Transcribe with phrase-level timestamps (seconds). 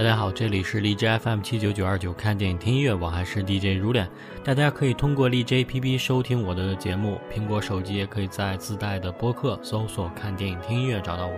[0.00, 4.08] 大家好，这里是荔枝 FM 七九九二九，看电影听音乐，我还是 DJ 如脸。
[4.42, 11.36] 大家可以通过荔枝 APP 收听我的节目，苹果手机也可以在自带的播客搜索“看电影听音乐”找到我。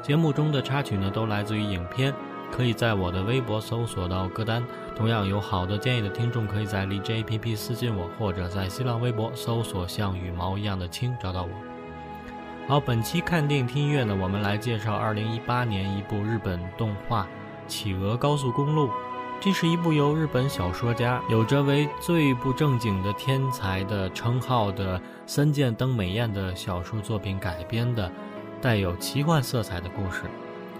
[0.00, 2.14] 节目中的插曲呢，都来自于影片，
[2.50, 4.64] 可以在我的微博搜索到歌单。
[4.96, 11.50] 同样有好的建议的听众，可以在荔枝 APP 私信我，或者在新浪微博搜索“像羽毛一样的青”找到我。
[12.66, 17.24] 好，本期看电影听音乐呢，我们来介绍二零一八年一部日本动画。
[17.68, 18.88] 《企鹅高速公路》，
[19.40, 28.10] 这是一部由日本小说家有着为最不正经的天才的称号的森见登美彦的小说作品改编的，
[28.60, 30.22] 带有奇幻色彩的故事。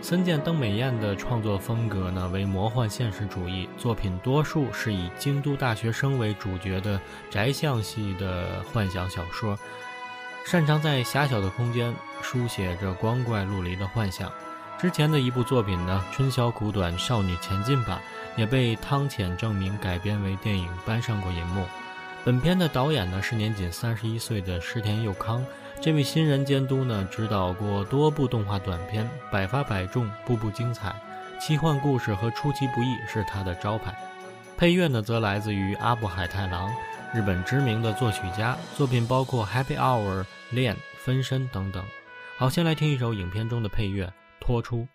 [0.00, 9.58] 森见登美彦的创作风格呢为魔幻现实主义，作品多数是以京都大学生为主角的宅相系的幻想小说，
[10.44, 14.30] 擅长在狭小的空间书写着光怪陆离的幻想。
[14.80, 18.00] 之前的一部作品呢，《春宵苦短，少女前进吧》
[18.38, 21.66] 也被汤浅证明改编为电影搬上过银幕。
[22.24, 25.44] 本片的导演呢是年仅三十一岁的石田佑康，
[25.80, 30.94] 这位新人监督呢指导过多部动画短片，百发百中，步步精彩。
[31.40, 33.92] 奇幻故事和出其不意是他的招牌。
[34.56, 36.72] 配乐呢则来自于阿部海太郎，
[37.12, 41.84] 日本知名的作曲家，作品包括《Happy Hour》、《恋》、《分身》等等。
[42.36, 44.12] 好，先来听一首影片中的配乐。
[44.40, 44.86] 拖出。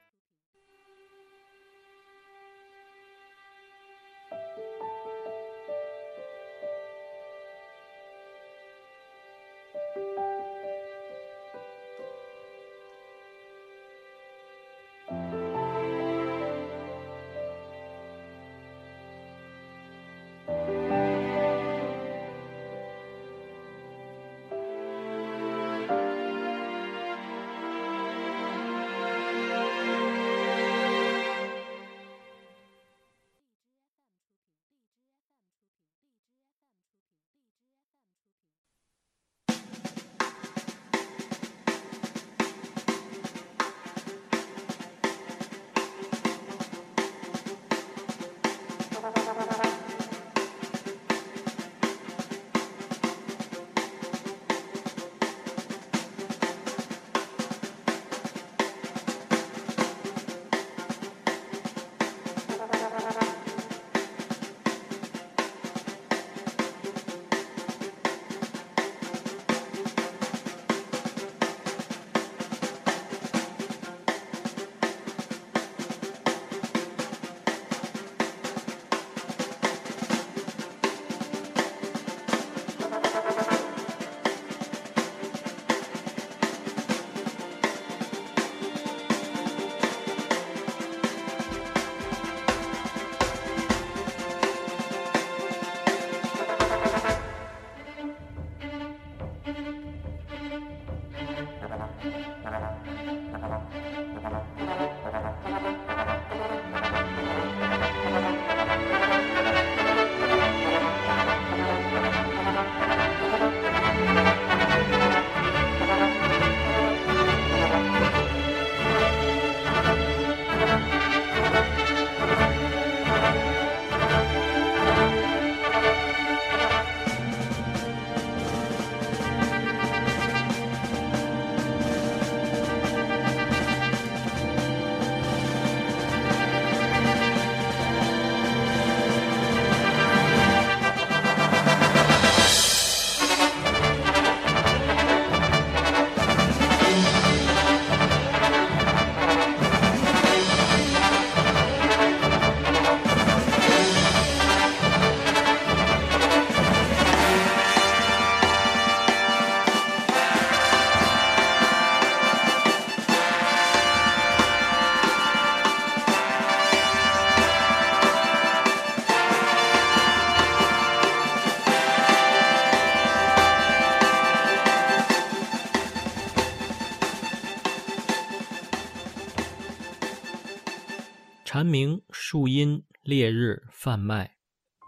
[182.33, 184.31] 树荫、烈日、贩卖，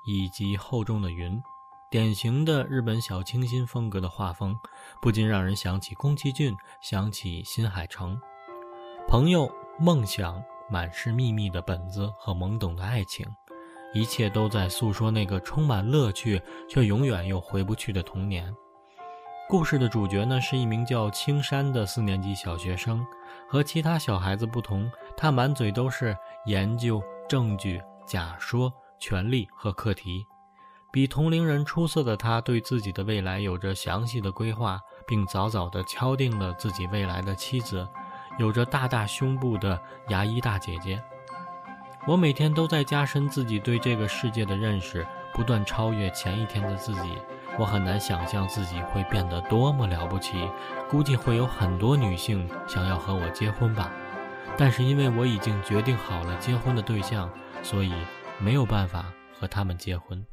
[0.08, 1.40] 以及厚重的云，
[1.92, 4.56] 典型的日本小清新风格的画风，
[5.00, 8.20] 不禁让人想起宫崎骏，想起新海诚。
[9.08, 9.48] 朋友、
[9.78, 13.24] 梦想、满是秘密的本子和懵懂的爱情，
[13.94, 18.52] 一切都在诉说那个充满乐趣却永远又回不去的童年。
[19.48, 23.06] 故事的主角呢，是一名叫青山的四年级小学生。
[23.48, 30.26] 和其他小孩子不同，他满嘴都是研究、证据、假说、权利和课题。
[30.92, 37.86] 比同龄人出色的他，对自己的未来有着详细的规划，并早早地敲定了自己未来的妻子，
[38.38, 39.78] 有着大大胸部的
[40.08, 41.02] 牙医大姐姐。
[42.08, 47.18] 我每天都在加深自己对这个世界的认识，不断超越前一天的自己。
[47.58, 50.50] 我很难想象自己会变得多么了不起，
[50.90, 53.92] 估计会有很多女性想要和我结婚吧。
[54.58, 57.30] 但是因为我已经决定好了结婚的对象，
[57.62, 57.94] 所以
[58.40, 59.06] 没有办法
[59.38, 60.26] 和他们结婚。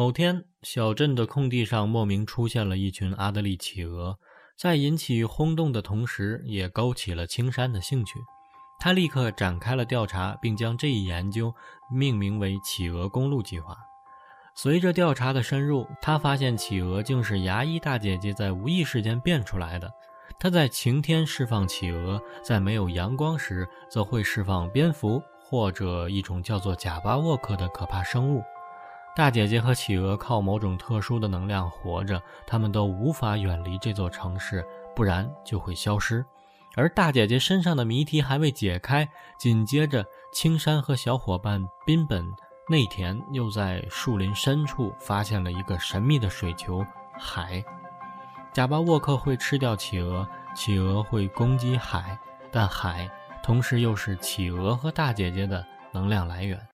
[0.00, 4.18] 某天，小镇的空地上莫名出现了一群阿德利企鹅，
[4.56, 8.14] 在引起轰动的同时，也勾起了青山的兴趣。
[8.78, 11.54] 他立刻展开了调查，并将这一研究
[11.92, 13.76] 命名为“企鹅公路计划”。
[14.56, 19.92] 随着调查的深入，他发现企鹅竟是牙医大姐姐在无意识间变出来的。
[20.38, 28.42] 她在晴天释放企鹅，在没有阳光时则会释放蝙蝠或者一种叫做贾巴沃克的可怕生物。
[29.16, 34.64] 大姐姐和企鹅靠某种特殊的能量活着，他们都无法远离这座城市，
[34.94, 36.24] 不然就会消失。
[36.76, 39.06] 而大姐姐身上的谜题还未解开，
[39.38, 42.24] 紧接着青山和小伙伴滨本
[42.68, 46.86] 内田又在树林深处发现了一个神秘的水球
[47.18, 47.62] 海。
[48.52, 52.16] 贾巴沃克会吃掉企鹅，企鹅会攻击海，
[52.52, 53.10] 但海
[53.42, 56.69] 同时又是企鹅和大姐姐的能量来源。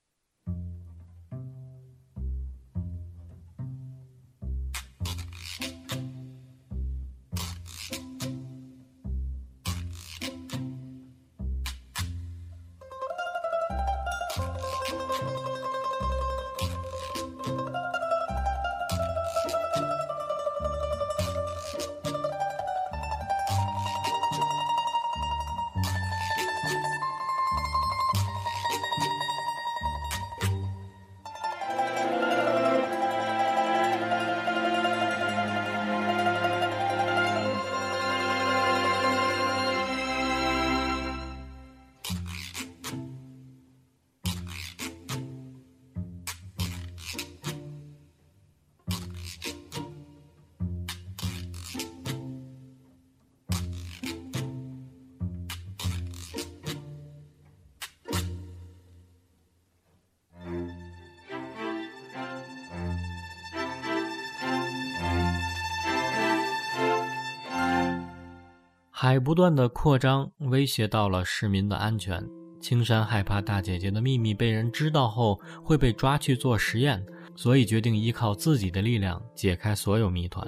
[69.06, 72.20] 海不断的扩张，威胁到了市民的安全。
[72.60, 77.00] 青山害怕大姐姐的秘密被人知道后会被抓去做实验，
[77.36, 80.44] 所以决定依靠自己的力量解开所有谜团。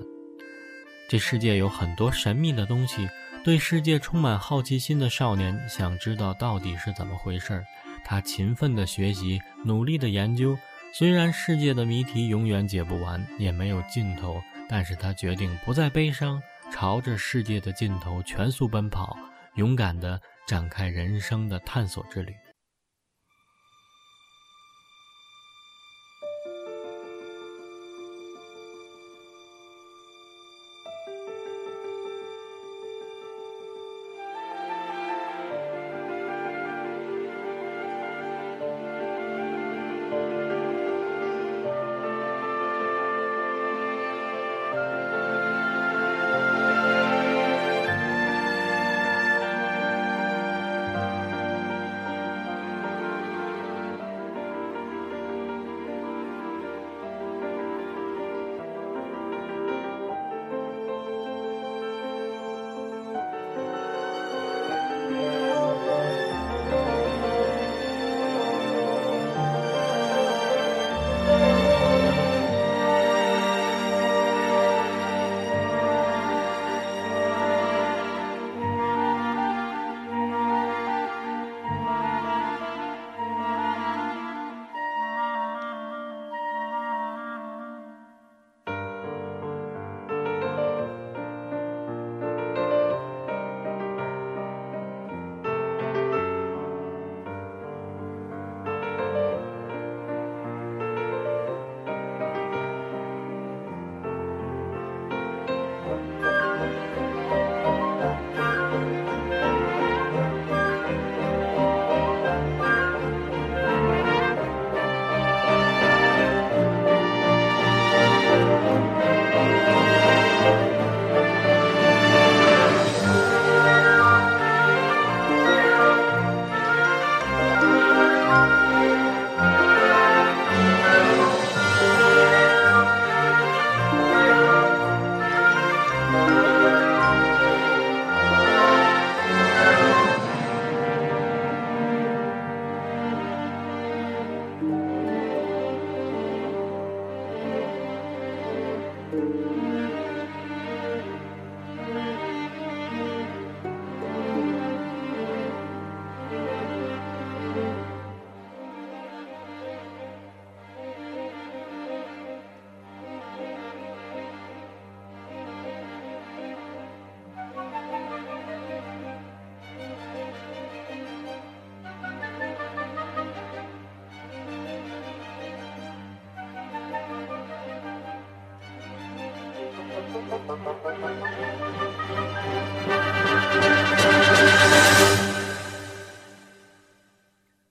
[1.08, 3.08] 这世界有很多神秘的东西，
[3.44, 7.62] 对世界充满好奇心的少年想知道到底是怎么回事。
[8.04, 10.58] 他勤奋的学习，努力的研究。
[10.92, 16.42] 虽然世界的谜题永远解不完，也没有尽头，但是他决定不再悲伤。
[16.70, 19.16] 朝着世界的尽头全速奔跑，
[19.54, 22.34] 勇敢地展开人生的探索之旅。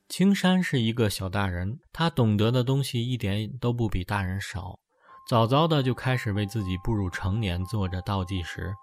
[0.08, 4.80] 青山是一个小大人，他懂得的东西一点都不比大人少。
[5.30, 8.74] 早早的就开始为自己步入成年做着倒计时，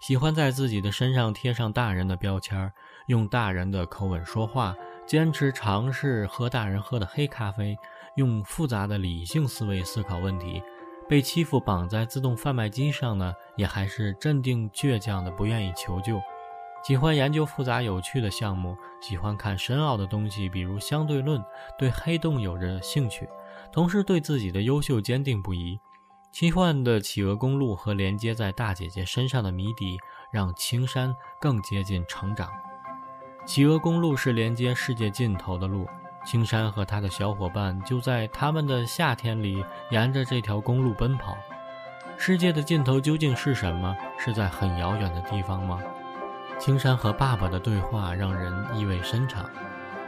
[0.00, 2.72] 喜欢在自己的身上贴上大人的标签，
[3.06, 4.74] 用大人的口吻说话，
[5.06, 7.76] 坚持尝试喝大人喝的黑咖啡，
[8.16, 10.60] 用复杂的理性思维思考问题。
[11.12, 16.18] 被欺负绑在自动贩卖机上呢，也还是镇定倔强的，不愿意求救。
[16.82, 21.44] 喜欢研究复杂有趣的项目，喜欢看深奥的东西，比如相对论，
[21.76, 23.28] 对黑洞有着兴趣，
[23.70, 25.78] 同时对自己的优秀坚定不移。
[26.32, 29.98] 奇幻的企鹅公路和连接在大姐姐身上的谜底，
[30.32, 32.48] 让青山更接近成长。
[33.44, 35.86] 企鹅公路是连接世界尽头的路。
[36.24, 41.36] 青山和他的小伙伴就在他们的夏天里沿着这条公路奔跑。
[42.16, 43.96] 世界的尽头究竟是什么？
[44.18, 45.80] 是在很遥远的地方吗？
[46.58, 49.50] 青山和爸爸的对话让人意味深长。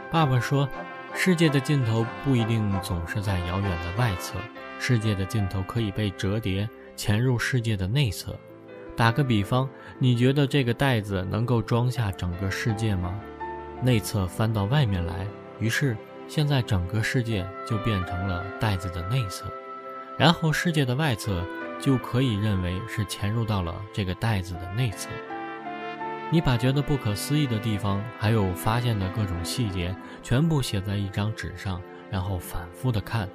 [0.09, 0.69] 爸爸说
[1.13, 4.39] ：“世界的尽头不一定总是在遥远的外侧，
[4.79, 8.33] 世界的尽头可以被折叠，潜入世界的内侧。
[8.95, 9.67] 打个比方，
[9.99, 13.13] 你觉得这个袋子能够装下整个世界吗？
[13.81, 15.27] 内侧翻到外面来。”
[15.59, 15.97] 于是，
[16.27, 19.45] 现在整个世界就变成了袋子的内侧，
[20.17, 21.43] 然后世界的外侧
[21.79, 25.09] 就可以认为是潜入到了这个袋子的内侧。
[26.31, 33.29] 你把觉得不可思议的地方，还有发现的各种细节，全部写在一张纸上，然后反复的看。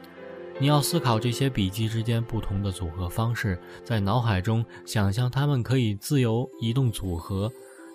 [0.59, 7.51] 你要思考这些笔记之间不同的组合方式，在脑海中想象它们可以自由移动组合。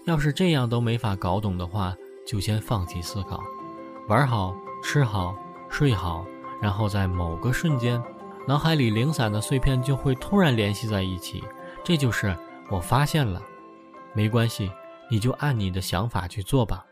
[0.08, 1.94] 要是这样都没法搞懂的话，
[2.26, 3.44] 就先放弃思考。
[4.08, 5.36] 玩好吃好
[5.68, 6.24] 睡好，
[6.62, 8.02] 然后在某个瞬间，
[8.48, 11.44] 脑海里零散的碎片就会突然联系在一起。
[11.84, 12.38] 这就是
[12.70, 13.42] 我发现了，
[14.14, 14.72] 没关系，
[15.10, 16.86] 你就按你的想法去做吧。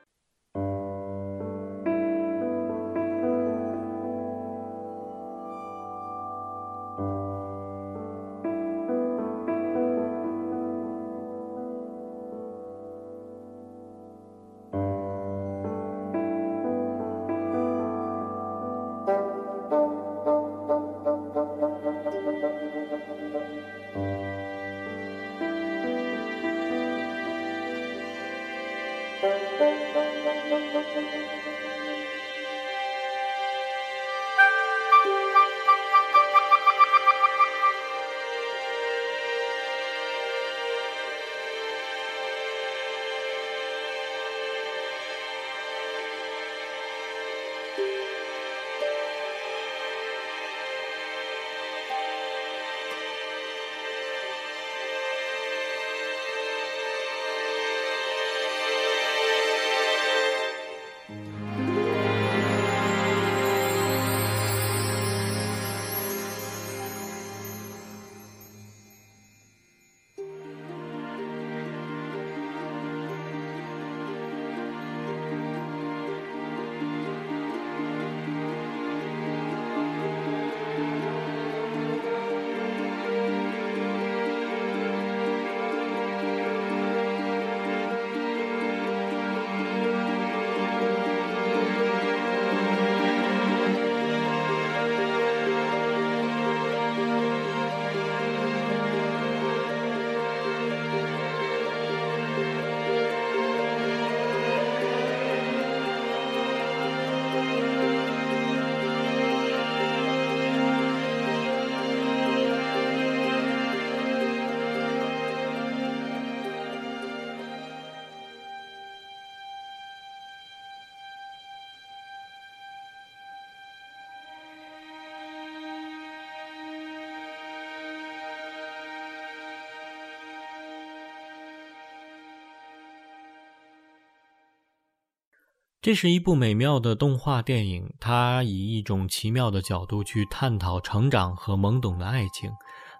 [135.84, 142.50] 这是一部美妙的动画电影，它以一种奇妙的角度去探讨成长和懵懂的爱情，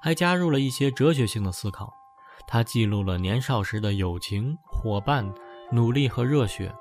[0.02, 1.94] 还加入了一些哲学性的思考。
[2.46, 5.34] 它记录了年少时的友情、伙伴、
[5.72, 6.76] 努力和热血。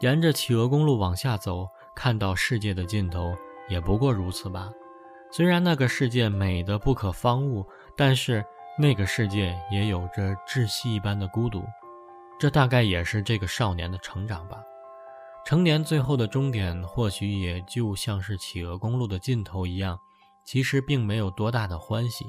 [0.00, 3.32] 沿着企鹅公路往下走，看到世界的尽头，
[3.68, 4.68] 也不过如此吧。
[5.30, 7.64] 虽然那个世界美得不可方物，
[7.96, 8.44] 但是
[8.76, 11.62] 那个世界也有着窒息一般的孤独。
[12.36, 14.56] 这大概也是这个少年的成长吧。
[15.46, 19.96] 成年最后的终点，或许也就像是企鹅公路的尽头一样，
[20.44, 22.26] 其实并没有多大的欢喜。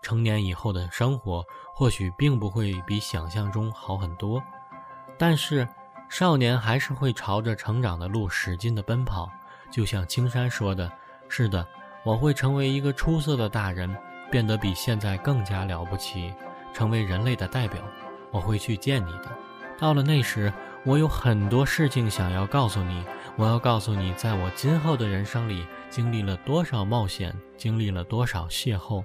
[0.00, 4.40] 成年以后的生活，或许并不会比想象中好很多，
[5.18, 5.68] 但是
[6.08, 9.28] 少年还是会朝着成长的路使劲的奔跑。
[9.68, 10.88] 就像青山说的
[11.28, 11.66] ：“是的，
[12.04, 13.92] 我会成为一个出色的大人，
[14.30, 16.32] 变得比现在更加了不起，
[16.72, 17.82] 成为人类的代表。
[18.30, 19.36] 我会去见你的。
[19.76, 20.52] 到了那时。”
[20.86, 23.02] 我有很多事情想要告诉你，
[23.36, 29.02] 我要告诉你，在我今后的人生里经历了多少冒险，经历了多少邂逅。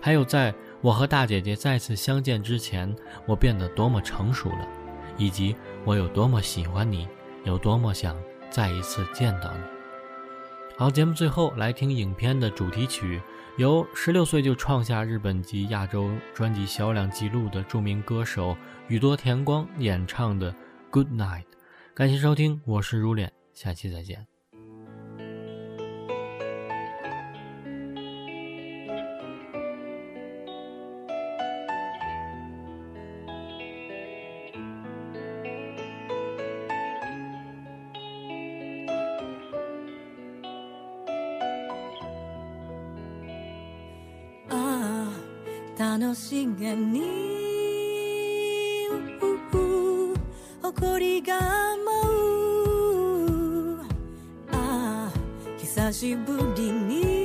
[0.00, 2.94] 还有在我和大姐姐再次相见之前，
[3.26, 4.68] 我变得多么成熟了，
[5.16, 7.08] 以及我有多么喜欢你，
[7.42, 8.16] 有多么想
[8.48, 9.60] 再一次见到你。
[10.78, 13.20] 好，节目最后来听影片的主题曲，
[13.56, 20.52] 由十六岁就创下日本及亚洲专辑销量纪录的著名歌手宇多田光演唱的
[20.95, 21.43] 《Good Night》。
[21.93, 24.27] 感谢收听，我是如脸，下期再见。
[45.77, 47.34] 楽しげに
[51.22, 52.06] が舞
[53.76, 53.80] う
[54.52, 55.12] ああ
[55.58, 57.15] 久しぶりに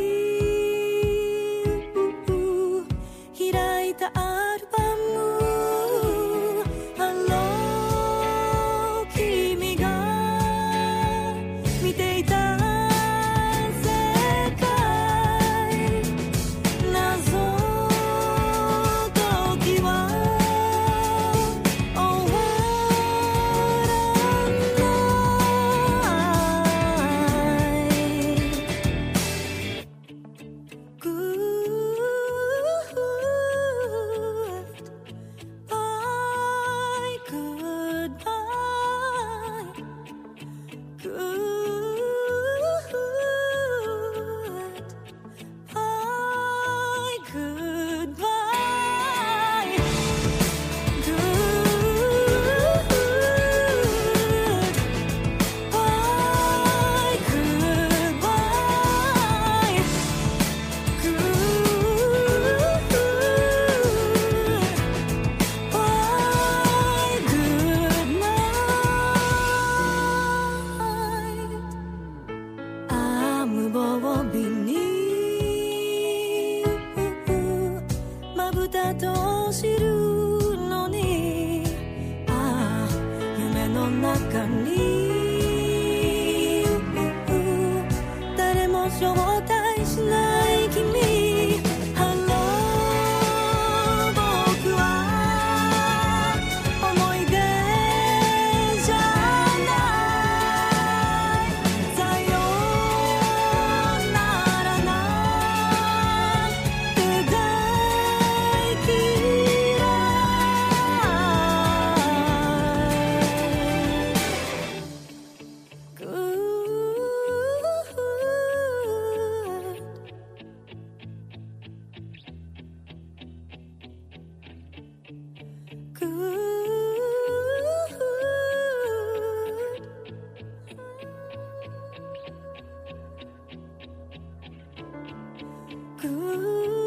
[136.12, 136.81] Ooh.